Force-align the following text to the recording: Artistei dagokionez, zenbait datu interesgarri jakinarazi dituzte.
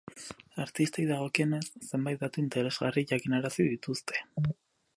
Artistei 0.61 1.03
dagokionez, 1.09 1.59
zenbait 1.89 2.23
datu 2.23 2.43
interesgarri 2.45 3.05
jakinarazi 3.15 3.67
dituzte. 3.77 4.23